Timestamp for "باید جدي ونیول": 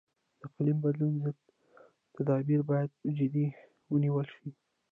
2.69-4.27